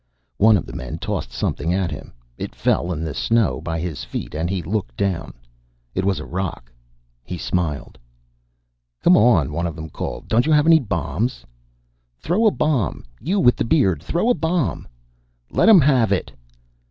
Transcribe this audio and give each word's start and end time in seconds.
One 0.37 0.57
of 0.57 0.65
the 0.65 0.73
men 0.73 0.97
tossed 0.97 1.31
something 1.31 1.75
at 1.75 1.91
him. 1.91 2.11
It 2.35 2.55
fell 2.55 2.91
in 2.91 3.03
the 3.03 3.13
snow 3.13 3.61
by 3.61 3.79
his 3.79 4.03
feet, 4.03 4.33
and 4.33 4.49
he 4.49 4.63
looked 4.63 4.97
down. 4.97 5.35
It 5.93 6.03
was 6.05 6.19
a 6.19 6.25
rock. 6.25 6.71
He 7.23 7.37
smiled. 7.37 7.99
"Come 9.03 9.15
on!" 9.15 9.51
one 9.53 9.67
of 9.67 9.75
them 9.75 9.91
called. 9.91 10.27
"Don't 10.27 10.47
you 10.47 10.51
have 10.53 10.65
any 10.65 10.79
bombs?" 10.79 11.45
"Throw 12.19 12.47
a 12.47 12.51
bomb! 12.51 13.05
You 13.19 13.39
with 13.39 13.57
the 13.57 13.63
beard! 13.63 14.01
Throw 14.01 14.27
a 14.31 14.33
bomb!" 14.33 14.87
"Let 15.51 15.69
'em 15.69 15.81
have 15.81 16.11
it!" 16.11 16.31